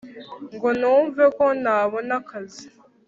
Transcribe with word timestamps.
ngo 0.55 0.69
numve 0.79 1.23
ko 1.37 1.45
nabona 1.61 2.13
akazi 2.21 2.65